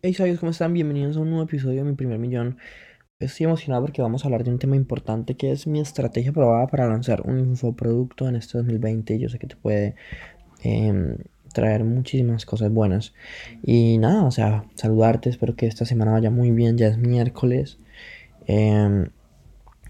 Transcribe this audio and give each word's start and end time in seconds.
Hey 0.00 0.14
sabios, 0.14 0.38
¿cómo 0.38 0.52
están? 0.52 0.74
Bienvenidos 0.74 1.16
a 1.16 1.20
un 1.20 1.30
nuevo 1.30 1.42
episodio 1.42 1.82
de 1.82 1.90
Mi 1.90 1.96
Primer 1.96 2.20
Millón. 2.20 2.58
Estoy 3.18 3.46
emocionado 3.46 3.82
porque 3.82 4.00
vamos 4.00 4.22
a 4.22 4.28
hablar 4.28 4.44
de 4.44 4.50
un 4.52 4.60
tema 4.60 4.76
importante 4.76 5.36
que 5.36 5.50
es 5.50 5.66
mi 5.66 5.80
estrategia 5.80 6.30
probada 6.30 6.68
para 6.68 6.86
lanzar 6.86 7.22
un 7.22 7.40
infoproducto 7.40 8.28
en 8.28 8.36
este 8.36 8.58
2020. 8.58 9.18
Yo 9.18 9.28
sé 9.28 9.40
que 9.40 9.48
te 9.48 9.56
puede 9.56 9.96
em, 10.62 11.16
traer 11.52 11.82
muchísimas 11.82 12.46
cosas 12.46 12.70
buenas. 12.70 13.12
Y 13.64 13.98
nada, 13.98 14.22
o 14.22 14.30
sea, 14.30 14.66
saludarte, 14.76 15.30
espero 15.30 15.56
que 15.56 15.66
esta 15.66 15.84
semana 15.84 16.12
vaya 16.12 16.30
muy 16.30 16.52
bien, 16.52 16.78
ya 16.78 16.86
es 16.86 16.96
miércoles. 16.96 17.78
Em, 18.46 19.08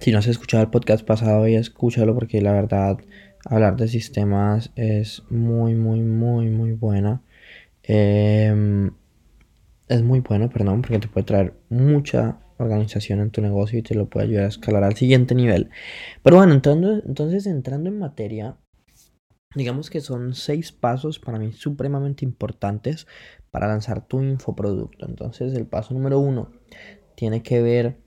si 0.01 0.11
no 0.11 0.21
has 0.21 0.27
escuchado 0.27 0.63
el 0.63 0.71
podcast 0.71 1.05
pasado, 1.05 1.47
ya 1.47 1.59
escúchalo 1.59 2.15
porque 2.15 2.41
la 2.41 2.53
verdad 2.53 2.97
hablar 3.45 3.77
de 3.77 3.89
sistemas 3.89 4.73
es 4.75 5.23
muy, 5.29 5.75
muy, 5.75 6.01
muy, 6.01 6.49
muy 6.49 6.73
buena. 6.73 7.21
Eh, 7.83 8.91
es 9.89 10.03
muy 10.03 10.21
bueno, 10.21 10.49
perdón, 10.51 10.83
porque 10.83 10.99
te 10.99 11.09
puede 11.09 11.25
traer 11.25 11.55
mucha 11.71 12.41
organización 12.59 13.21
en 13.21 13.31
tu 13.31 13.41
negocio 13.41 13.79
y 13.79 13.83
te 13.83 13.95
lo 13.95 14.09
puede 14.09 14.27
ayudar 14.27 14.45
a 14.45 14.49
escalar 14.49 14.85
al 14.85 14.97
siguiente 14.97 15.35
nivel. 15.35 15.71
Pero 16.23 16.37
bueno, 16.37 16.53
entrando, 16.53 17.03
entonces 17.05 17.47
entrando 17.47 17.89
en 17.89 17.99
materia, 17.99 18.57
digamos 19.55 19.91
que 19.91 20.01
son 20.01 20.35
seis 20.35 20.73
pasos 20.73 21.19
para 21.19 21.39
mí 21.39 21.53
supremamente 21.53 22.25
importantes 22.25 23.07
para 23.51 23.69
lanzar 23.69 24.07
tu 24.07 24.21
infoproducto. 24.23 25.07
Entonces 25.07 25.55
el 25.55 25.67
paso 25.67 25.95
número 25.95 26.19
uno 26.19 26.53
tiene 27.15 27.43
que 27.43 27.63
ver 27.63 27.99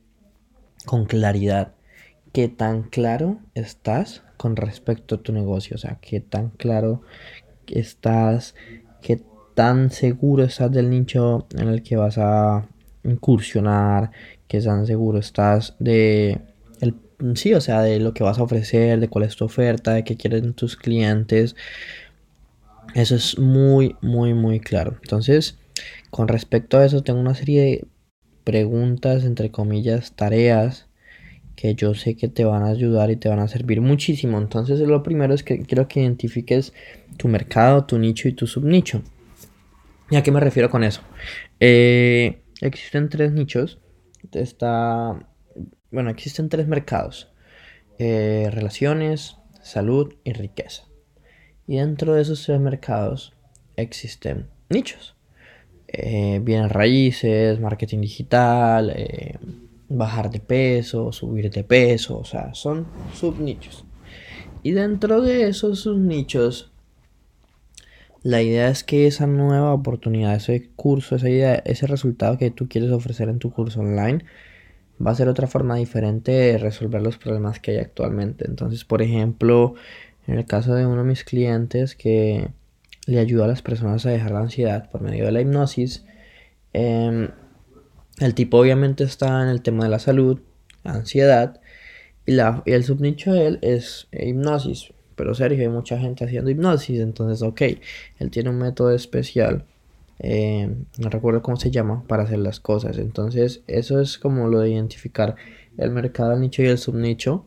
con 0.86 1.06
claridad. 1.06 1.76
¿Qué 2.34 2.48
tan 2.48 2.84
claro 2.84 3.40
estás 3.56 4.24
con 4.38 4.56
respecto 4.56 5.16
a 5.16 5.22
tu 5.22 5.34
negocio? 5.34 5.76
O 5.76 5.80
sea, 5.80 6.00
qué 6.02 6.20
tan 6.20 6.50
claro 6.52 7.02
estás, 7.68 8.56
qué 9.02 9.22
tan 9.54 9.92
seguro 9.92 10.44
estás 10.44 10.72
del 10.72 10.90
nicho 10.90 11.48
en 11.58 11.68
el 11.68 11.84
que 11.84 11.96
vas 11.96 12.18
a 12.18 12.68
incursionar, 13.04 14.12
que 14.48 14.62
tan 14.62 14.86
seguro 14.86 15.20
estás 15.20 15.76
de 15.80 16.42
el, 16.82 16.96
sí, 17.36 17.54
o 17.54 17.62
sea, 17.62 17.82
de 17.82 18.00
lo 18.00 18.14
que 18.14 18.24
vas 18.24 18.40
a 18.40 18.44
ofrecer, 18.44 19.00
de 19.00 19.08
cuál 19.08 19.26
es 19.26 19.36
tu 19.36 19.46
oferta, 19.46 19.94
de 19.94 20.04
qué 20.04 20.18
quieren 20.18 20.54
tus 20.54 20.76
clientes. 20.76 21.56
Eso 22.94 23.16
es 23.16 23.38
muy, 23.40 23.96
muy, 24.02 24.34
muy 24.34 24.60
claro. 24.60 24.98
Entonces, 25.02 25.58
con 26.10 26.28
respecto 26.28 26.78
a 26.78 26.86
eso, 26.86 27.04
tengo 27.04 27.20
una 27.20 27.36
serie 27.36 27.62
de 27.62 27.86
preguntas, 28.44 29.24
entre 29.24 29.52
comillas, 29.52 30.14
tareas 30.14 30.88
que 31.56 31.76
yo 31.76 31.94
sé 31.94 32.16
que 32.16 32.28
te 32.28 32.44
van 32.44 32.64
a 32.64 32.70
ayudar 32.70 33.12
y 33.12 33.18
te 33.18 33.30
van 33.30 33.40
a 33.40 33.48
servir 33.48 33.82
muchísimo. 33.82 34.40
Entonces, 34.40 34.80
lo 34.80 35.04
primero 35.04 35.34
es 35.34 35.44
que 35.44 35.60
quiero 35.60 35.88
que 35.88 36.02
identifiques 36.02 36.74
tu 37.18 37.28
mercado, 37.28 37.86
tu 37.86 38.00
nicho 38.00 38.28
y 38.28 38.34
tu 38.34 38.48
subnicho. 38.48 39.04
¿Y 40.12 40.18
a 40.18 40.24
qué 40.24 40.32
me 40.32 40.42
refiero 40.42 40.70
con 40.70 40.84
eso? 40.84 41.02
Eh, 41.62 42.44
existen 42.60 43.08
tres 43.08 43.32
nichos. 43.32 43.80
Está, 44.34 45.18
bueno, 45.90 46.10
existen 46.10 46.50
tres 46.50 46.68
mercados. 46.68 47.32
Eh, 47.98 48.50
relaciones, 48.52 49.38
salud 49.64 50.14
y 50.26 50.34
riqueza. 50.34 50.84
Y 51.66 51.78
dentro 51.78 52.14
de 52.14 52.24
esos 52.24 52.44
tres 52.44 52.60
mercados 52.60 53.34
existen 53.78 54.50
nichos. 54.70 55.16
Eh, 55.88 56.42
bienes 56.44 56.74
raíces, 56.74 57.62
marketing 57.62 58.02
digital, 58.02 58.94
bajar 59.88 60.30
de 60.30 60.42
peso, 60.42 61.14
subir 61.14 61.50
de 61.50 61.64
peso, 61.64 62.20
o 62.20 62.26
sea, 62.26 62.54
son 62.54 62.86
subnichos. 63.14 63.86
Y 64.62 64.72
dentro 64.72 65.22
de 65.22 65.48
esos 65.48 65.80
subnichos 65.80 66.71
la 68.24 68.42
idea 68.42 68.70
es 68.70 68.84
que 68.84 69.08
esa 69.08 69.26
nueva 69.26 69.74
oportunidad, 69.74 70.36
ese 70.36 70.70
curso, 70.76 71.16
esa 71.16 71.30
idea, 71.30 71.56
ese 71.56 71.88
resultado 71.88 72.38
que 72.38 72.52
tú 72.52 72.68
quieres 72.68 72.92
ofrecer 72.92 73.30
en 73.30 73.40
tu 73.40 73.52
curso 73.52 73.80
online 73.80 74.26
va 75.06 75.12
a 75.12 75.16
ser 75.16 75.28
otra 75.28 75.48
forma 75.48 75.76
diferente 75.76 76.32
de 76.32 76.58
resolver 76.60 77.02
los 77.02 77.18
problemas 77.18 77.60
que 77.60 77.72
hay 77.72 77.78
actualmente. 77.78 78.46
Entonces, 78.48 78.86
por 78.86 79.02
ejemplo, 79.02 79.74
en 80.28 80.38
el 80.38 80.46
caso 80.46 80.76
de 80.76 80.86
uno 80.86 80.98
de 80.98 81.10
mis 81.10 81.24
clientes 81.24 81.96
que 81.96 82.50
le 83.08 83.20
ayuda 83.20 83.46
a 83.46 83.48
las 83.48 83.64
personas 83.64 84.06
a 84.06 84.12
dejar 84.12 84.32
la 84.32 84.42
ansiedad 84.42 84.90
por 84.92 85.02
medio 85.02 85.26
de 85.26 85.32
la 85.32 85.42
hipnosis, 85.42 86.06
em, 86.74 87.30
el 88.20 88.36
tipo 88.36 88.58
obviamente 88.60 89.04
está 89.04 89.42
en 89.42 89.50
el 89.50 89.64
tema 89.64 89.86
de 89.86 89.90
la 89.90 90.00
salud, 90.00 90.40
ansiedad, 90.84 91.60
y, 92.28 92.34
la, 92.34 92.62
y 92.68 92.74
el 92.74 92.84
subnicho 92.84 93.34
de 93.34 93.48
él 93.48 93.60
es 93.64 94.08
hipnosis 94.12 94.94
pero 95.22 95.36
Sergio, 95.36 95.62
hay 95.62 95.70
mucha 95.70 96.00
gente 96.00 96.26
haciendo 96.26 96.50
hipnosis, 96.50 97.00
entonces, 97.00 97.44
ok, 97.44 97.62
él 98.18 98.32
tiene 98.32 98.50
un 98.50 98.58
método 98.58 98.90
especial, 98.90 99.66
eh, 100.18 100.68
no 100.98 101.10
recuerdo 101.12 101.44
cómo 101.44 101.58
se 101.58 101.70
llama, 101.70 102.04
para 102.08 102.24
hacer 102.24 102.40
las 102.40 102.60
cosas. 102.60 102.98
Entonces, 102.98 103.62
eso 103.68 104.02
es 104.02 104.18
como 104.18 104.48
lo 104.48 104.62
de 104.62 104.72
identificar 104.72 105.36
el 105.78 105.92
mercado, 105.92 106.34
el 106.34 106.42
nicho 106.42 106.64
y 106.64 106.66
el 106.66 106.80
subnicho. 106.80 107.46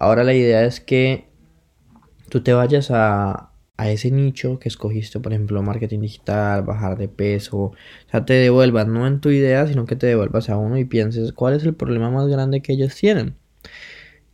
Ahora 0.00 0.24
la 0.24 0.34
idea 0.34 0.64
es 0.64 0.80
que 0.80 1.28
tú 2.28 2.42
te 2.42 2.52
vayas 2.52 2.90
a, 2.90 3.52
a 3.76 3.90
ese 3.90 4.10
nicho 4.10 4.58
que 4.58 4.68
escogiste, 4.68 5.20
por 5.20 5.32
ejemplo, 5.32 5.62
marketing 5.62 6.00
digital, 6.00 6.62
bajar 6.62 6.98
de 6.98 7.06
peso, 7.06 7.56
o 7.56 7.74
sea, 8.10 8.24
te 8.24 8.34
devuelvas 8.34 8.88
no 8.88 9.06
en 9.06 9.20
tu 9.20 9.30
idea, 9.30 9.64
sino 9.68 9.86
que 9.86 9.94
te 9.94 10.08
devuelvas 10.08 10.50
a 10.50 10.58
uno 10.58 10.76
y 10.76 10.84
pienses 10.84 11.32
cuál 11.32 11.54
es 11.54 11.62
el 11.62 11.74
problema 11.74 12.10
más 12.10 12.26
grande 12.26 12.62
que 12.62 12.72
ellos 12.72 12.96
tienen 12.96 13.36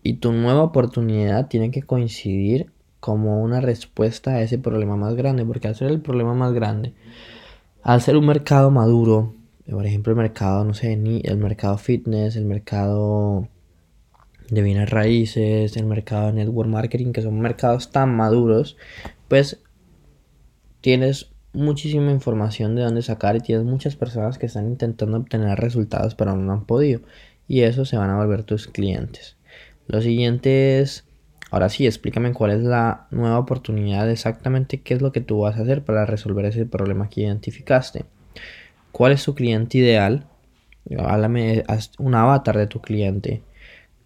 y 0.03 0.15
tu 0.15 0.33
nueva 0.33 0.63
oportunidad 0.63 1.49
tiene 1.49 1.71
que 1.71 1.83
coincidir 1.83 2.71
como 3.01 3.43
una 3.43 3.61
respuesta 3.61 4.33
a 4.33 4.43
ese 4.43 4.59
problema 4.59 4.97
más 4.97 5.15
grande, 5.15 5.45
porque 5.45 5.69
al 5.69 5.75
ser 5.75 5.91
el 5.91 6.01
problema 6.01 6.35
más 6.35 6.53
grande, 6.53 6.95
al 7.83 8.01
ser 8.01 8.17
un 8.17 8.27
mercado 8.27 8.71
maduro, 8.71 9.35
por 9.69 9.87
ejemplo 9.87 10.13
el 10.13 10.19
mercado, 10.19 10.65
no 10.65 10.75
sé, 10.75 10.97
ni 10.97 11.21
el 11.25 11.37
mercado 11.37 11.79
fitness, 11.79 12.37
el 12.37 12.45
mercado 12.45 13.49
de 14.51 14.63
bienes 14.63 14.91
raíces, 14.91 15.77
el 15.77 15.87
mercado 15.87 16.27
de 16.27 16.33
network 16.35 16.69
marketing, 16.69 17.13
que 17.13 17.23
son 17.23 17.41
mercados 17.41 17.91
tan 17.91 18.15
maduros, 18.15 18.77
pues 19.29 19.61
tienes 20.81 21.33
muchísima 21.53 22.11
información 22.11 22.75
de 22.75 22.83
dónde 22.83 23.03
sacar 23.03 23.37
y 23.37 23.41
tienes 23.41 23.65
muchas 23.65 23.97
personas 23.97 24.39
que 24.39 24.47
están 24.47 24.67
intentando 24.67 25.19
obtener 25.19 25.59
resultados 25.59 26.15
pero 26.15 26.35
no 26.35 26.53
han 26.53 26.65
podido 26.65 27.03
y 27.47 27.61
eso 27.63 27.85
se 27.85 27.97
van 27.97 28.11
a 28.11 28.17
volver 28.17 28.45
tus 28.45 28.67
clientes. 28.69 29.37
Lo 29.87 30.01
siguiente 30.01 30.81
es, 30.81 31.05
ahora 31.51 31.69
sí, 31.69 31.87
explícame 31.87 32.33
cuál 32.33 32.53
es 32.53 32.63
la 32.63 33.07
nueva 33.11 33.39
oportunidad, 33.39 34.11
exactamente 34.11 34.81
qué 34.81 34.95
es 34.95 35.03
lo 35.03 35.13
que 35.13 35.21
tú 35.21 35.41
vas 35.41 35.57
a 35.57 35.63
hacer 35.63 35.85
para 35.85 36.07
resolver 36.07 36.45
ese 36.45 36.67
problema 36.67 37.09
que 37.09 37.23
identificaste. 37.23 38.05
¿Cuál 38.93 39.13
es 39.13 39.25
tu 39.25 39.35
cliente 39.35 39.79
ideal? 39.79 40.27
Háblame, 40.99 41.65
un 41.99 42.15
avatar 42.15 42.59
de 42.59 42.67
tu 42.67 42.81
cliente. 42.81 43.43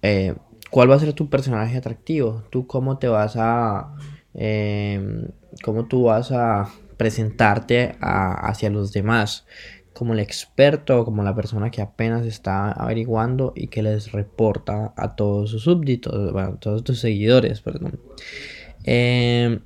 Eh, 0.03 0.35
¿Cuál 0.71 0.91
va 0.91 0.97
a 0.97 1.01
ser 1.01 1.13
tu 1.13 1.29
personaje 1.29 1.77
atractivo? 1.77 2.45
¿Tú 2.51 2.67
cómo 2.67 2.99
te 2.99 3.09
vas 3.09 3.37
a... 3.37 3.95
Em, 4.35 5.29
cómo 5.63 5.87
tú 5.87 6.05
vas 6.05 6.31
a 6.33 6.69
presentarte 6.97 7.97
hacia 8.01 8.71
los 8.71 8.93
demás? 8.93 9.47
Como 9.97 10.13
el 10.13 10.21
experto, 10.21 11.07
como 11.07 11.23
la 11.23 11.35
persona 11.35 11.71
que 11.71 11.81
apenas 11.81 12.27
está 12.27 12.71
averiguando 12.71 13.55
y 13.57 13.69
que 13.69 13.83
les 13.83 14.13
reporta 14.13 14.93
a 14.95 15.17
todos 15.17 15.51
sus 15.51 15.63
súbditos, 15.63 16.33
bueno, 16.33 16.49
a 16.49 16.57
todos 16.57 16.85
tus 16.85 17.01
seguidores, 17.01 17.63
perdón. 17.63 17.99
Em, 18.85 19.61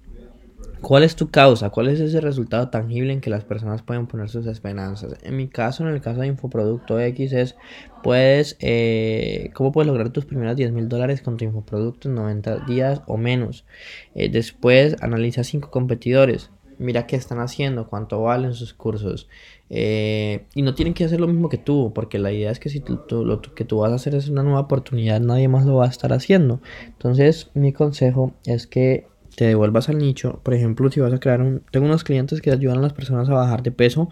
¿Cuál 0.81 1.03
es 1.03 1.17
tu 1.17 1.31
causa? 1.31 1.71
¿Cuál 1.71 1.89
es 1.89 2.01
ese 2.01 2.21
resultado 2.21 2.71
tangible 2.71 3.13
en 3.13 3.21
que 3.21 3.29
las 3.29 3.45
personas 3.45 3.83
pueden 3.83 4.07
poner 4.07 4.29
sus 4.29 4.47
esperanzas? 4.47 5.19
En 5.25 5.37
mi 5.37 5.49
caso, 5.49 5.87
en 5.87 5.93
el 5.93 6.01
caso 6.01 6.21
de 6.21 6.29
Infoproducto 6.29 7.01
X, 7.01 7.33
es, 7.33 7.57
puedes, 8.03 8.57
eh, 8.61 9.51
¿cómo 9.53 9.73
puedes 9.73 9.89
lograr 9.89 10.11
tus 10.11 10.27
primeros 10.27 10.57
10 10.57 10.71
mil 10.73 10.89
dólares 10.89 11.23
con 11.23 11.37
tu 11.37 11.45
infoproducto 11.45 12.09
en 12.09 12.15
90 12.15 12.67
días 12.67 13.03
o 13.07 13.17
menos? 13.19 13.67
Eh, 14.15 14.31
después, 14.31 14.97
analiza 15.03 15.45
5 15.45 15.71
competidores 15.71 16.51
mira 16.81 17.07
qué 17.07 17.15
están 17.15 17.41
haciendo, 17.41 17.87
cuánto 17.87 18.23
valen 18.23 18.55
sus 18.55 18.75
cursos. 18.75 19.29
Eh, 19.69 20.47
y 20.55 20.63
no 20.63 20.75
tienen 20.75 20.95
que 20.95 21.05
hacer 21.05 21.21
lo 21.21 21.29
mismo 21.29 21.49
que 21.49 21.59
tú, 21.59 21.93
porque 21.95 22.19
la 22.19 22.33
idea 22.33 22.51
es 22.51 22.59
que 22.59 22.71
si 22.71 22.81
tú, 22.81 23.25
lo 23.25 23.41
que 23.43 23.65
tú 23.65 23.79
vas 23.79 23.93
a 23.93 23.97
hacer 23.97 24.15
es 24.15 24.29
una 24.29 24.43
nueva 24.43 24.61
oportunidad, 24.61 25.21
nadie 25.21 25.47
más 25.47 25.67
lo 25.67 25.77
va 25.77 25.85
a 25.85 25.89
estar 25.89 26.13
haciendo. 26.13 26.61
Entonces, 26.87 27.51
mi 27.55 27.73
consejo 27.73 28.35
es 28.47 28.67
que 28.67 29.07
te 29.37 29.45
devuelvas 29.45 29.89
al 29.89 29.99
nicho. 29.99 30.41
Por 30.43 30.55
ejemplo, 30.55 30.91
si 30.91 31.01
vas 31.01 31.13
a 31.13 31.21
crear 31.21 31.41
un... 31.43 31.63
Tengo 31.71 31.87
unos 31.87 32.03
clientes 32.03 32.41
que 32.41 32.51
ayudan 32.51 32.79
a 32.79 32.83
las 32.83 32.95
personas 32.95 33.29
a 33.29 33.35
bajar 33.35 33.63
de 33.63 33.73
peso 33.73 34.09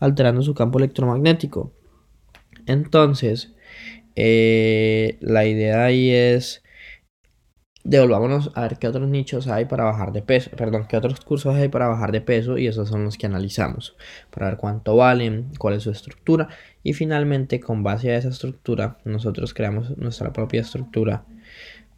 alterando 0.00 0.42
su 0.42 0.54
campo 0.54 0.78
electromagnético. 0.78 1.72
Entonces, 2.66 3.52
eh, 4.14 5.18
la 5.20 5.44
idea 5.44 5.84
ahí 5.84 6.10
es 6.10 6.62
devolvámonos 7.84 8.50
a 8.54 8.62
ver 8.62 8.78
qué 8.78 8.86
otros 8.88 9.08
nichos 9.08 9.48
hay 9.48 9.64
para 9.64 9.84
bajar 9.84 10.12
de 10.12 10.22
peso, 10.22 10.50
perdón, 10.50 10.86
qué 10.88 10.96
otros 10.96 11.20
cursos 11.20 11.54
hay 11.54 11.68
para 11.68 11.88
bajar 11.88 12.12
de 12.12 12.20
peso 12.20 12.58
y 12.58 12.66
esos 12.66 12.88
son 12.88 13.04
los 13.04 13.18
que 13.18 13.26
analizamos 13.26 13.96
para 14.30 14.46
ver 14.46 14.56
cuánto 14.56 14.96
valen, 14.96 15.50
cuál 15.58 15.74
es 15.74 15.82
su 15.82 15.90
estructura 15.90 16.48
y 16.82 16.92
finalmente 16.92 17.60
con 17.60 17.82
base 17.82 18.12
a 18.12 18.16
esa 18.16 18.28
estructura 18.28 18.98
nosotros 19.04 19.52
creamos 19.54 19.96
nuestra 19.98 20.32
propia 20.32 20.60
estructura 20.60 21.24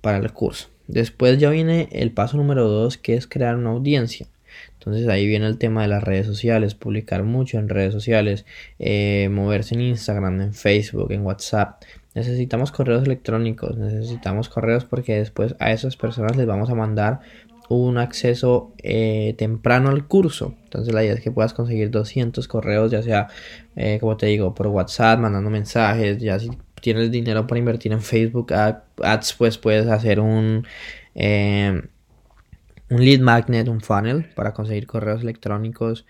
para 0.00 0.19
el 0.19 0.32
curso. 0.32 0.69
Después 0.86 1.38
ya 1.38 1.50
viene 1.50 1.88
el 1.92 2.12
paso 2.12 2.37
número 2.37 2.69
2 2.69 2.98
que 2.98 3.14
es 3.14 3.26
crear 3.26 3.56
una 3.56 3.70
audiencia. 3.70 4.26
Entonces 4.74 5.08
ahí 5.08 5.26
viene 5.26 5.46
el 5.46 5.58
tema 5.58 5.82
de 5.82 5.88
las 5.88 6.02
redes 6.04 6.26
sociales, 6.26 6.74
publicar 6.74 7.22
mucho 7.22 7.58
en 7.58 7.68
redes 7.68 7.92
sociales, 7.92 8.44
eh, 8.78 9.28
moverse 9.30 9.74
en 9.74 9.80
Instagram, 9.80 10.40
en 10.40 10.54
Facebook, 10.54 11.12
en 11.12 11.24
WhatsApp. 11.24 11.82
Necesitamos 12.14 12.70
correos 12.70 13.04
electrónicos, 13.04 13.76
necesitamos 13.76 14.48
correos 14.48 14.84
porque 14.84 15.16
después 15.16 15.56
a 15.58 15.72
esas 15.72 15.96
personas 15.96 16.36
les 16.36 16.46
vamos 16.46 16.70
a 16.70 16.74
mandar 16.74 17.20
un 17.68 17.98
acceso 17.98 18.72
eh, 18.82 19.34
temprano 19.38 19.90
al 19.90 20.06
curso. 20.06 20.54
Entonces 20.64 20.94
la 20.94 21.02
idea 21.02 21.14
es 21.14 21.20
que 21.20 21.30
puedas 21.30 21.54
conseguir 21.54 21.90
200 21.90 22.46
correos, 22.48 22.90
ya 22.90 23.02
sea, 23.02 23.28
eh, 23.76 23.98
como 24.00 24.16
te 24.16 24.26
digo, 24.26 24.54
por 24.54 24.66
WhatsApp, 24.68 25.18
mandando 25.18 25.50
mensajes, 25.50 26.18
ya 26.18 26.38
si 26.38 26.50
tienes 26.80 27.10
dinero 27.10 27.46
para 27.46 27.58
invertir 27.58 27.92
en 27.92 28.02
Facebook 28.02 28.52
Ads, 28.52 29.32
pues 29.34 29.58
puedes 29.58 29.86
hacer 29.86 30.20
un, 30.20 30.66
eh, 31.14 31.82
un 32.90 33.04
lead 33.04 33.20
magnet, 33.20 33.69
un 33.69 33.81
funnel 33.81 34.31
para 34.34 34.52
conseguir 34.52 34.86
correos 34.86 35.22
electrónicos. 35.22 36.06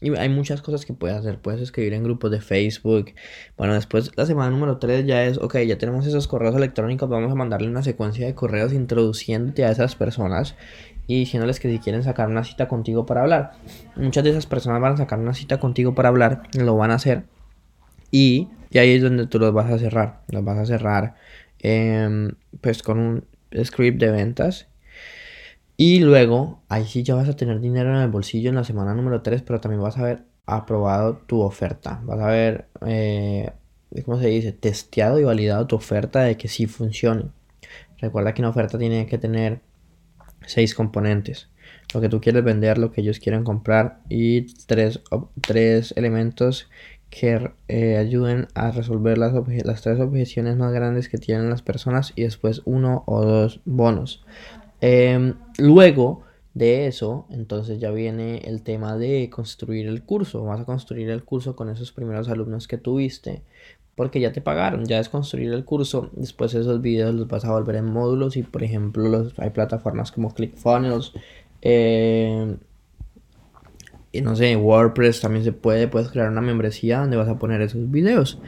Y 0.00 0.14
hay 0.14 0.28
muchas 0.28 0.60
cosas 0.60 0.84
que 0.84 0.92
puedes 0.92 1.16
hacer. 1.16 1.38
Puedes 1.40 1.60
escribir 1.62 1.94
en 1.94 2.04
grupos 2.04 2.30
de 2.30 2.40
Facebook. 2.40 3.12
Bueno, 3.56 3.72
después 3.72 4.10
la 4.16 4.26
semana 4.26 4.50
número 4.50 4.76
3 4.78 5.06
ya 5.06 5.24
es, 5.24 5.38
ok, 5.38 5.58
ya 5.60 5.78
tenemos 5.78 6.06
esos 6.06 6.28
correos 6.28 6.54
electrónicos. 6.54 7.08
Vamos 7.08 7.32
a 7.32 7.34
mandarle 7.34 7.68
una 7.68 7.82
secuencia 7.82 8.26
de 8.26 8.34
correos 8.34 8.74
introduciéndote 8.74 9.64
a 9.64 9.70
esas 9.70 9.96
personas 9.96 10.54
y 11.06 11.20
diciéndoles 11.20 11.60
que 11.60 11.70
si 11.70 11.78
quieren 11.78 12.02
sacar 12.02 12.28
una 12.28 12.44
cita 12.44 12.68
contigo 12.68 13.06
para 13.06 13.22
hablar. 13.22 13.52
Muchas 13.94 14.22
de 14.24 14.30
esas 14.30 14.44
personas 14.44 14.82
van 14.82 14.94
a 14.94 14.96
sacar 14.98 15.18
una 15.18 15.32
cita 15.32 15.58
contigo 15.58 15.94
para 15.94 16.10
hablar. 16.10 16.42
Lo 16.52 16.76
van 16.76 16.90
a 16.90 16.94
hacer. 16.96 17.24
Y, 18.10 18.48
y 18.70 18.78
ahí 18.78 18.90
es 18.90 19.02
donde 19.02 19.26
tú 19.26 19.38
los 19.38 19.54
vas 19.54 19.70
a 19.70 19.78
cerrar. 19.78 20.20
Los 20.28 20.44
vas 20.44 20.58
a 20.58 20.66
cerrar 20.66 21.14
em, 21.60 22.32
pues 22.60 22.82
con 22.82 22.98
un 22.98 23.24
script 23.64 23.98
de 23.98 24.10
ventas 24.10 24.68
y 25.76 26.00
luego, 26.00 26.62
ahí 26.68 26.86
sí 26.86 27.02
ya 27.02 27.14
vas 27.14 27.28
a 27.28 27.36
tener 27.36 27.60
dinero 27.60 27.90
en 27.90 28.02
el 28.02 28.10
bolsillo 28.10 28.48
en 28.48 28.56
la 28.56 28.64
semana 28.64 28.94
número 28.94 29.22
3, 29.22 29.42
pero 29.42 29.60
también 29.60 29.82
vas 29.82 29.96
a 29.98 30.00
haber 30.00 30.24
aprobado 30.46 31.18
tu 31.26 31.40
oferta. 31.42 32.00
Vas 32.04 32.18
a 32.20 32.28
haber, 32.28 32.68
eh, 32.86 33.52
¿cómo 34.04 34.18
se 34.18 34.28
dice? 34.28 34.52
Testeado 34.52 35.20
y 35.20 35.24
validado 35.24 35.66
tu 35.66 35.76
oferta 35.76 36.22
de 36.22 36.36
que 36.36 36.48
sí 36.48 36.66
funcione. 36.66 37.26
Recuerda 37.98 38.32
que 38.32 38.42
una 38.42 38.50
oferta 38.50 38.78
tiene 38.78 39.06
que 39.06 39.18
tener 39.18 39.60
seis 40.46 40.74
componentes. 40.74 41.48
Lo 41.92 42.00
que 42.00 42.08
tú 42.08 42.20
quieres 42.20 42.44
vender, 42.44 42.78
lo 42.78 42.90
que 42.90 43.00
ellos 43.00 43.18
quieren 43.18 43.44
comprar 43.44 44.00
y 44.08 44.42
tres, 44.66 45.02
tres 45.40 45.92
elementos 45.96 46.68
que 47.10 47.50
eh, 47.68 47.96
ayuden 47.96 48.48
a 48.54 48.70
resolver 48.70 49.18
las, 49.18 49.32
las 49.64 49.82
tres 49.82 50.00
objeciones 50.00 50.56
más 50.56 50.72
grandes 50.72 51.08
que 51.08 51.18
tienen 51.18 51.50
las 51.50 51.62
personas 51.62 52.12
y 52.16 52.22
después 52.22 52.62
uno 52.64 53.04
o 53.06 53.24
dos 53.24 53.60
bonos. 53.64 54.24
Em, 54.80 55.34
luego 55.58 56.22
de 56.54 56.86
eso, 56.86 57.26
entonces 57.30 57.78
ya 57.80 57.90
viene 57.90 58.38
el 58.46 58.62
tema 58.62 58.96
de 58.96 59.28
construir 59.30 59.86
el 59.86 60.02
curso. 60.02 60.44
Vas 60.44 60.60
a 60.60 60.64
construir 60.64 61.10
el 61.10 61.22
curso 61.24 61.54
con 61.56 61.68
esos 61.68 61.92
primeros 61.92 62.28
alumnos 62.28 62.66
que 62.68 62.78
tuviste. 62.78 63.42
Porque 63.94 64.20
ya 64.20 64.32
te 64.32 64.42
pagaron, 64.42 64.84
ya 64.84 64.98
es 64.98 65.08
construir 65.08 65.52
el 65.52 65.64
curso. 65.64 66.10
Después 66.14 66.54
esos 66.54 66.82
videos 66.82 67.14
los 67.14 67.28
vas 67.28 67.44
a 67.44 67.52
volver 67.52 67.76
en 67.76 67.86
módulos. 67.86 68.36
Y 68.36 68.42
por 68.42 68.62
ejemplo, 68.62 69.30
hay 69.38 69.50
plataformas 69.50 70.12
como 70.12 70.34
ClickFunnels. 70.34 71.12
Eh, 71.62 72.56
y 74.12 74.22
no 74.22 74.36
sé, 74.36 74.56
WordPress 74.56 75.20
también 75.20 75.44
se 75.44 75.52
puede. 75.52 75.88
Puedes 75.88 76.08
crear 76.08 76.30
una 76.30 76.40
membresía 76.40 77.00
donde 77.00 77.16
vas 77.16 77.28
a 77.28 77.38
poner 77.38 77.60
esos 77.60 77.90
videos. 77.90 78.38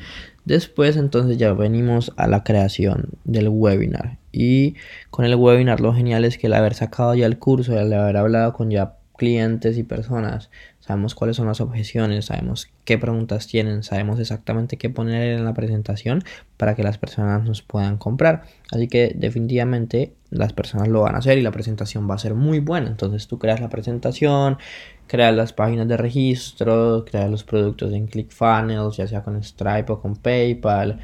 Después 0.45 0.97
entonces 0.97 1.37
ya 1.37 1.53
venimos 1.53 2.13
a 2.17 2.27
la 2.27 2.43
creación 2.43 3.11
del 3.25 3.49
webinar. 3.49 4.18
Y 4.33 4.77
con 5.11 5.25
el 5.25 5.35
webinar 5.35 5.81
lo 5.81 5.95
genial 5.95 6.25
es 6.25 6.39
que 6.39 6.49
el 6.49 6.55
haber 6.55 6.75
sacado 6.75 7.15
ya 7.15 7.27
el 7.27 7.39
curso, 7.39 7.79
el 7.79 7.93
haber 7.93 8.17
hablado 8.17 8.53
con 8.53 8.71
ya 8.71 8.95
clientes 9.19 9.77
y 9.77 9.83
personas, 9.83 10.49
sabemos 10.81 11.15
cuáles 11.15 11.37
son 11.37 11.49
las 11.49 11.61
objeciones, 11.61 12.27
sabemos 12.27 12.71
qué 12.85 12.97
preguntas 12.97 13.49
tienen, 13.49 13.83
sabemos 13.83 14.21
exactamente 14.21 14.79
qué 14.79 14.89
poner 14.89 15.37
en 15.37 15.45
la 15.45 15.53
presentación 15.53 16.23
para 16.57 16.75
que 16.75 16.85
las 16.85 16.97
personas 16.97 17.45
nos 17.45 17.61
puedan 17.61 17.99
comprar. 17.99 18.45
Así 18.71 18.89
que 18.89 19.13
definitivamente 19.15 20.15
las 20.31 20.53
personas 20.55 20.89
lo 20.89 21.03
van 21.03 21.17
a 21.17 21.19
hacer 21.19 21.37
y 21.37 21.43
la 21.43 21.51
presentación 21.51 22.09
va 22.09 22.15
a 22.15 22.19
ser 22.19 22.35
muy 22.35 22.61
buena. 22.61 22.87
Entonces 22.87 23.27
tú 23.27 23.39
creas 23.39 23.61
la 23.61 23.69
presentación, 23.69 24.57
crear 25.09 25.35
las 25.35 25.53
páginas 25.53 25.89
de 25.89 25.97
registro, 25.97 27.05
crear 27.05 27.29
los 27.29 27.45
productos 27.45 27.93
en 27.93 28.07
ClickFunnels, 28.07 28.97
ya 28.97 29.07
sea 29.09 29.23
con 29.23 29.43
Stripe 29.43 29.93
o 29.93 30.01
con 30.01 30.17
PayPal. 30.17 31.01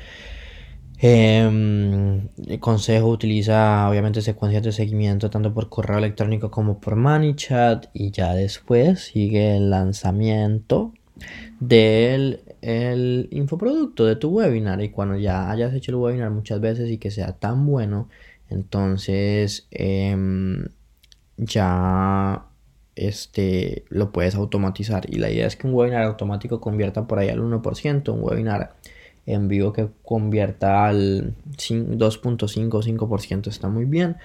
Eh, 1.06 2.22
el 2.46 2.60
consejo 2.60 3.08
utiliza 3.08 3.86
obviamente 3.90 4.22
secuencias 4.22 4.62
de 4.62 4.72
seguimiento 4.72 5.28
tanto 5.28 5.52
por 5.52 5.68
correo 5.68 5.98
electrónico 5.98 6.50
como 6.50 6.80
por 6.80 6.96
ManyChat 6.96 7.88
y 7.92 8.10
ya 8.10 8.32
después 8.32 9.00
sigue 9.00 9.54
el 9.58 9.68
lanzamiento 9.68 10.94
del 11.60 12.40
el 12.62 13.28
infoproducto 13.32 14.06
de 14.06 14.16
tu 14.16 14.30
webinar 14.30 14.80
y 14.80 14.88
cuando 14.88 15.16
ya 15.16 15.50
hayas 15.50 15.74
hecho 15.74 15.90
el 15.92 15.96
webinar 15.96 16.30
muchas 16.30 16.58
veces 16.62 16.90
y 16.90 16.96
que 16.96 17.10
sea 17.10 17.32
tan 17.32 17.66
bueno 17.66 18.08
entonces 18.48 19.66
em, 19.72 20.64
ya 21.36 22.46
este, 22.96 23.84
lo 23.90 24.10
puedes 24.12 24.34
automatizar. 24.36 25.04
Y 25.10 25.16
la 25.18 25.30
idea 25.30 25.46
es 25.46 25.56
que 25.56 25.66
un 25.66 25.74
webinar 25.74 26.04
automático 26.04 26.60
convierta 26.60 27.06
por 27.06 27.18
ahí 27.18 27.28
al 27.28 27.40
1%, 27.40 28.08
un 28.12 28.22
webinar 28.22 28.74
en 29.26 29.48
vivo 29.48 29.72
que 29.72 29.88
convierta 30.02 30.86
al 30.86 31.34
2.5 31.56 32.74
o 32.74 32.82
5% 32.82 33.46
está 33.48 33.68
muy 33.68 33.84
bien. 33.84 34.16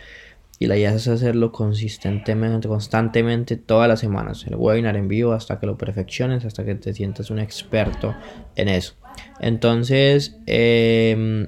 Y 0.62 0.68
la 0.68 0.76
idea 0.76 0.94
es 0.94 1.08
hacerlo 1.08 1.54
consistentemente, 1.54 2.68
constantemente 2.68 3.56
todas 3.56 3.88
las 3.88 4.02
semanas. 4.02 4.46
El 4.46 4.56
webinar 4.56 4.98
en 4.98 5.08
vivo 5.08 5.32
hasta 5.32 5.58
que 5.58 5.66
lo 5.66 5.78
perfecciones, 5.78 6.44
hasta 6.44 6.66
que 6.66 6.76
te 6.76 6.94
sientas 6.94 7.30
un 7.30 7.40
experto 7.40 8.14
en 8.58 8.68
eso. 8.68 8.96
Entonces, 9.40 10.38
eh, 10.48 11.48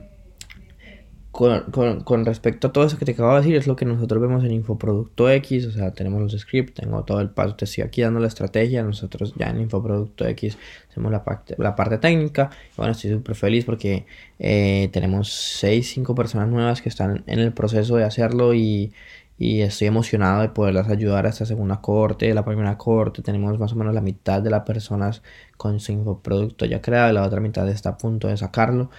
con, 2.04 2.26
respecto 2.26 2.68
a 2.68 2.72
todo 2.72 2.86
eso 2.86 3.00
que 3.00 3.06
te 3.06 3.14
acabo 3.14 3.32
de 3.32 3.38
decir, 3.38 3.56
es 3.56 3.66
lo 3.66 3.76
que 3.76 3.86
nosotros 3.86 4.22
vemos 4.22 4.44
en 4.44 4.52
Infoproducto 4.52 5.30
X, 5.30 5.66
o 5.66 5.72
sea, 5.72 5.92
tenemos 5.92 6.22
los 6.22 6.40
scripts, 6.40 6.76
tengo 6.76 7.04
todo 7.04 7.20
el 7.20 7.32
paso, 7.32 7.56
te 7.56 7.66
estoy 7.66 7.84
aquí 7.84 8.02
dando 8.02 8.20
la 8.20 8.28
estrategia, 8.28 8.84
nosotros 8.84 9.34
ya 9.36 9.50
en 9.50 9.62
Infoproducto 9.62 10.28
X 10.28 10.58
hacemos 10.90 11.12
la 11.12 11.24
parte, 11.24 11.56
la 11.58 11.76
parte 11.76 11.98
técnica, 11.98 12.52
bueno, 12.78 12.92
estoy 12.92 13.12
súper 13.12 13.36
feliz 13.36 13.66
porque 13.66 14.06
eh, 14.38 14.90
tenemos 14.94 15.32
6, 15.60 15.90
5 15.90 16.14
personas 16.14 16.48
nuevas 16.48 16.82
que 16.82 16.90
están 16.90 17.24
en 17.26 17.40
el 17.40 17.54
proceso 17.54 17.96
de 17.96 18.04
hacerlo 18.04 18.54
y, 18.54 18.94
y 19.40 19.62
estoy 19.62 19.88
emocionado 19.88 20.42
de 20.42 20.50
poderlas 20.50 20.90
ayudar 20.90 21.26
a 21.26 21.30
esta 21.30 21.48
segunda 21.48 21.82
corte, 21.82 22.32
la 22.36 22.46
primera 22.46 22.78
corte, 22.78 23.24
tenemos 23.24 23.58
más 23.58 23.74
o 23.74 23.76
menos 23.76 23.96
la 23.96 24.02
mitad 24.02 24.44
de 24.44 24.52
las 24.52 24.62
personas 24.62 25.24
con 25.58 25.80
su 25.80 25.92
infoproducto 25.92 26.66
ya 26.66 26.82
creado 26.82 27.10
y 27.10 27.14
la 27.16 27.24
otra 27.24 27.40
mitad 27.40 27.68
está 27.68 27.90
a 27.90 27.98
punto 27.98 28.28
de 28.28 28.38
sacarlo 28.38 28.92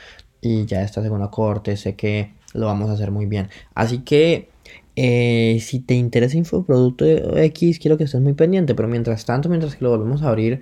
y 0.43 0.67
ya 0.67 0.83
esta 0.83 1.01
segunda 1.03 1.31
corte 1.31 1.79
sé 1.79 1.95
que 1.95 2.35
lo 2.53 2.67
vamos 2.67 2.91
a 2.91 2.95
hacer 2.95 3.11
muy 3.11 3.25
bien. 3.25 3.49
Así 3.75 4.01
que 4.01 4.51
eh, 4.97 5.59
si 5.61 5.81
te 5.81 5.95
interesa 5.95 6.37
Infoproducto 6.37 7.07
X, 7.39 7.79
quiero 7.79 7.97
que 7.97 8.05
estés 8.05 8.21
muy 8.21 8.35
pendiente, 8.35 8.75
pero 8.75 8.89
mientras 8.89 9.25
tanto, 9.25 9.49
mientras 9.49 9.77
que 9.77 9.85
lo 9.85 9.91
volvemos 9.91 10.23
a 10.23 10.29
abrir, 10.29 10.61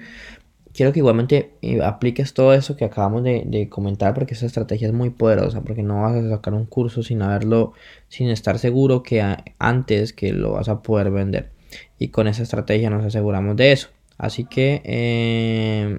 quiero 0.72 0.92
que 0.92 1.00
igualmente 1.00 1.54
eh, 1.62 1.80
apliques 1.82 2.34
todo 2.34 2.54
eso 2.54 2.76
que 2.76 2.84
acabamos 2.84 3.24
de, 3.24 3.68
comentar 3.70 4.14
porque 4.14 4.34
esa 4.34 4.46
estrategia 4.46 4.88
es 4.88 4.94
muy 4.94 5.10
poderosa, 5.10 5.62
porque 5.62 5.82
no 5.82 6.02
vas 6.02 6.14
a 6.14 6.28
sacar 6.28 6.54
un 6.54 6.66
curso 6.66 7.02
sin 7.02 7.22
haberlo, 7.22 7.72
sin 8.08 8.28
estar 8.28 8.58
seguro 8.58 9.02
que 9.02 9.22
antes 9.58 10.12
que 10.12 10.32
lo 10.32 10.52
vas 10.52 10.68
a 10.68 10.82
poder 10.82 11.10
vender. 11.10 11.50
Y 11.98 12.08
con 12.08 12.28
esa 12.28 12.42
estrategia 12.42 12.90
nos 12.90 13.04
aseguramos 13.04 13.56
de 13.56 13.72
eso. 13.72 13.88
Así 14.18 14.44
que 14.44 14.82
eh, 14.84 15.98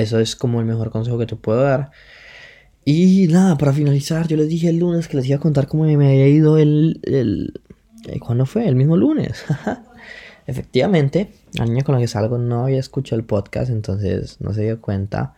eso 0.00 0.20
es 0.20 0.36
como 0.36 0.60
el 0.60 0.66
mejor 0.66 0.90
consejo 0.90 1.18
que 1.18 1.26
te 1.26 1.36
puedo 1.36 1.62
dar. 1.62 1.90
Y 2.84 3.26
nada, 3.28 3.58
para 3.58 3.72
finalizar, 3.72 4.28
yo 4.28 4.36
les 4.36 4.48
dije 4.48 4.68
el 4.68 4.78
lunes 4.78 5.08
que 5.08 5.16
les 5.16 5.26
iba 5.26 5.36
a 5.36 5.40
contar 5.40 5.66
cómo 5.66 5.84
me 5.84 5.94
había 5.94 6.28
ido 6.28 6.58
el... 6.58 7.00
el 7.02 7.60
eh, 8.06 8.20
¿Cuándo 8.20 8.46
fue? 8.46 8.68
El 8.68 8.76
mismo 8.76 8.96
lunes. 8.96 9.44
Efectivamente, 10.46 11.32
la 11.54 11.64
niña 11.64 11.82
con 11.82 11.96
la 11.96 12.00
que 12.00 12.06
salgo 12.06 12.38
no 12.38 12.64
había 12.64 12.78
escuchado 12.78 13.18
el 13.18 13.26
podcast, 13.26 13.70
entonces 13.70 14.40
no 14.40 14.54
se 14.54 14.62
dio 14.62 14.80
cuenta. 14.80 15.34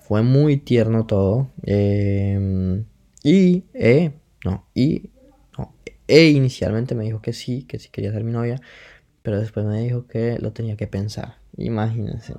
Fue 0.00 0.22
muy 0.22 0.58
tierno 0.58 1.06
todo. 1.06 1.48
Em, 1.62 2.84
y, 3.22 3.64
eh, 3.72 4.12
no, 4.44 4.66
y, 4.74 5.08
no, 5.56 5.72
e 6.06 6.28
inicialmente 6.28 6.94
me 6.94 7.04
dijo 7.04 7.22
que 7.22 7.32
sí, 7.32 7.62
que 7.62 7.78
sí 7.78 7.88
quería 7.90 8.12
ser 8.12 8.24
mi 8.24 8.32
novia, 8.32 8.60
pero 9.22 9.40
después 9.40 9.64
me 9.64 9.80
dijo 9.80 10.06
que 10.06 10.38
lo 10.38 10.52
tenía 10.52 10.76
que 10.76 10.86
pensar. 10.86 11.36
Imagínense. 11.56 12.34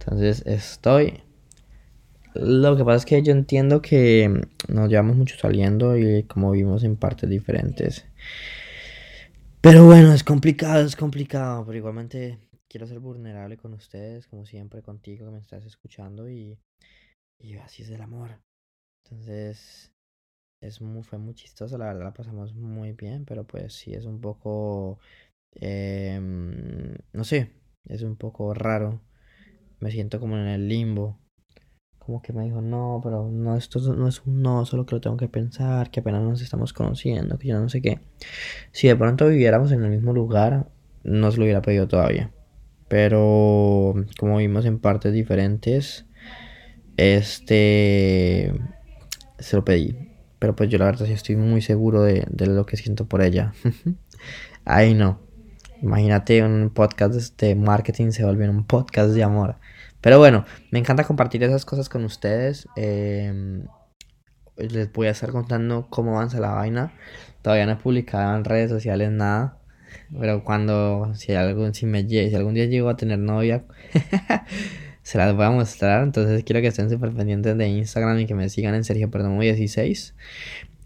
Entonces 0.00 0.42
estoy... 0.46 1.22
Lo 2.34 2.76
que 2.76 2.84
pasa 2.84 2.98
es 2.98 3.06
que 3.06 3.22
yo 3.22 3.32
entiendo 3.32 3.82
que 3.82 4.42
nos 4.68 4.88
llevamos 4.88 5.16
mucho 5.16 5.36
saliendo 5.36 5.96
y 5.96 6.22
como 6.24 6.52
vimos 6.52 6.84
en 6.84 6.96
partes 6.96 7.28
diferentes. 7.28 8.06
Pero 9.60 9.84
bueno, 9.84 10.12
es 10.12 10.22
complicado, 10.22 10.84
es 10.84 10.94
complicado, 10.94 11.66
pero 11.66 11.76
igualmente 11.76 12.38
quiero 12.68 12.86
ser 12.86 13.00
vulnerable 13.00 13.56
con 13.56 13.74
ustedes, 13.74 14.28
como 14.28 14.46
siempre 14.46 14.80
contigo 14.80 15.26
que 15.26 15.32
me 15.32 15.40
estás 15.40 15.66
escuchando 15.66 16.30
y, 16.30 16.56
y 17.40 17.56
así 17.56 17.82
es 17.82 17.90
el 17.90 18.00
amor. 18.00 18.38
Entonces, 19.04 19.92
es 20.62 20.80
muy, 20.80 21.02
fue 21.02 21.18
muy 21.18 21.34
chistoso, 21.34 21.76
la 21.78 21.86
verdad 21.86 22.04
la 22.04 22.14
pasamos 22.14 22.54
muy 22.54 22.92
bien, 22.92 23.24
pero 23.24 23.44
pues 23.44 23.72
sí 23.74 23.92
es 23.92 24.06
un 24.06 24.20
poco 24.20 25.00
Em, 25.54 26.96
no 27.12 27.24
sé, 27.24 27.50
es 27.86 28.02
un 28.02 28.16
poco 28.16 28.54
raro. 28.54 29.00
Me 29.80 29.90
siento 29.90 30.20
como 30.20 30.36
en 30.36 30.46
el 30.46 30.68
limbo. 30.68 31.18
Como 31.98 32.22
que 32.22 32.32
me 32.32 32.44
dijo, 32.44 32.60
no, 32.60 33.00
pero 33.02 33.28
no, 33.30 33.56
esto 33.56 33.78
no 33.94 34.08
es 34.08 34.22
un 34.26 34.42
no, 34.42 34.64
solo 34.64 34.86
que 34.86 34.94
lo 34.94 35.00
tengo 35.00 35.16
que 35.16 35.28
pensar, 35.28 35.90
que 35.90 36.00
apenas 36.00 36.22
nos 36.22 36.42
estamos 36.42 36.72
conociendo, 36.72 37.38
que 37.38 37.48
yo 37.48 37.58
no 37.58 37.68
sé 37.68 37.82
qué. 37.82 38.00
Si 38.72 38.88
de 38.88 38.96
pronto 38.96 39.28
viviéramos 39.28 39.70
en 39.72 39.84
el 39.84 39.90
mismo 39.90 40.12
lugar, 40.12 40.68
no 41.04 41.30
se 41.30 41.38
lo 41.38 41.44
hubiera 41.44 41.62
pedido 41.62 41.88
todavía. 41.88 42.32
Pero 42.88 43.94
como 44.18 44.38
vimos 44.38 44.64
en 44.64 44.80
partes 44.80 45.12
diferentes, 45.12 46.06
este 46.96 48.52
se 49.38 49.56
lo 49.56 49.64
pedí. 49.64 49.96
Pero 50.38 50.56
pues 50.56 50.70
yo 50.70 50.78
la 50.78 50.86
verdad 50.86 51.06
sí 51.06 51.12
estoy 51.12 51.36
muy 51.36 51.62
seguro 51.62 52.02
de, 52.02 52.26
de 52.28 52.46
lo 52.46 52.66
que 52.66 52.76
siento 52.76 53.06
por 53.06 53.22
ella. 53.22 53.52
Ay 54.64 54.94
no. 54.94 55.29
Imagínate 55.82 56.42
un 56.42 56.70
podcast 56.70 57.40
de 57.40 57.54
marketing 57.54 58.10
se 58.10 58.24
vuelve 58.24 58.48
un 58.48 58.64
podcast 58.64 59.10
de 59.10 59.22
amor. 59.22 59.56
Pero 60.00 60.18
bueno, 60.18 60.44
me 60.70 60.78
encanta 60.78 61.04
compartir 61.04 61.42
esas 61.42 61.64
cosas 61.64 61.88
con 61.88 62.04
ustedes. 62.04 62.68
Em, 62.76 63.64
les 64.56 64.92
voy 64.92 65.06
a 65.06 65.10
estar 65.10 65.30
contando 65.30 65.86
cómo 65.88 66.16
avanza 66.16 66.38
la 66.38 66.50
vaina. 66.50 66.92
Todavía 67.42 67.66
no 67.66 67.72
he 67.72 67.76
publicado 67.76 68.36
en 68.36 68.44
redes 68.44 68.70
sociales 68.70 69.10
nada. 69.10 69.58
Pero 70.18 70.44
cuando, 70.44 71.12
si, 71.14 71.32
algún, 71.32 71.74
si, 71.74 71.86
me, 71.86 72.06
si 72.06 72.34
algún 72.34 72.54
día 72.54 72.66
llego 72.66 72.90
a 72.90 72.96
tener 72.96 73.18
novia, 73.18 73.64
se 75.02 75.18
las 75.18 75.34
voy 75.34 75.46
a 75.46 75.50
mostrar. 75.50 76.02
Entonces 76.02 76.44
quiero 76.44 76.60
que 76.60 76.68
estén 76.68 76.90
súper 76.90 77.12
pendientes 77.12 77.56
de 77.56 77.68
Instagram 77.68 78.18
y 78.18 78.26
que 78.26 78.34
me 78.34 78.48
sigan 78.50 78.74
en 78.74 78.84
Sergio 78.84 79.10
Perdomo 79.10 79.40
16. 79.40 80.14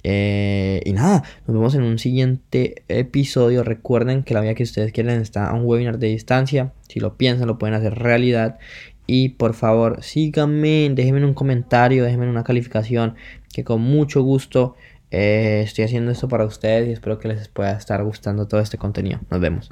Eh, 0.05 0.83
y 0.85 0.93
nada, 0.93 1.25
nos 1.47 1.57
vemos 1.57 1.75
en 1.75 1.83
un 1.83 1.99
siguiente 1.99 2.85
episodio. 2.89 3.65
Recuerden 3.65 4.23
que 4.23 4.35
la 4.35 4.43
vida 4.43 4.55
que 4.55 4.63
ustedes 4.63 4.93
quieren 4.93 5.21
está 5.21 5.49
a 5.49 5.55
un 5.55 5.65
webinar 5.65 5.99
de 5.99 6.09
distancia. 6.09 6.73
Si 6.89 7.01
lo 7.01 7.17
piensan, 7.17 7.49
lo 7.49 7.59
pueden 7.59 7.75
hacer 7.75 7.95
realidad. 7.95 8.59
Y 9.07 9.31
por 9.31 9.55
favor, 9.55 10.03
síganme, 10.03 10.91
déjenme 10.95 11.25
un 11.25 11.35
comentario, 11.35 12.05
déjenme 12.05 12.29
una 12.29 12.45
calificación, 12.45 13.17
que 13.53 13.65
con 13.65 13.81
mucho 13.81 14.23
gusto 14.23 14.77
eh, 15.11 15.63
estoy 15.65 15.85
haciendo 15.85 16.11
esto 16.11 16.29
para 16.29 16.45
ustedes 16.45 16.89
y 16.89 16.93
espero 16.93 17.19
que 17.19 17.29
les 17.29 17.49
pueda 17.49 17.73
estar 17.73 18.03
gustando 18.05 18.47
todo 18.49 18.61
este 18.61 18.79
contenido. 18.79 19.21
Nos 19.31 19.41
vemos. 19.41 19.71